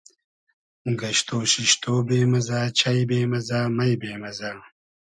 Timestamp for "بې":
2.07-2.19, 3.09-3.19, 4.01-4.11